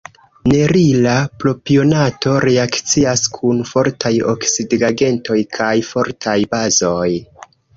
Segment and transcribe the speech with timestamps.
[0.51, 1.11] Nerila
[1.43, 7.09] propionato reakcias kun fortaj oksidigagentoj kaj fortaj bazoj.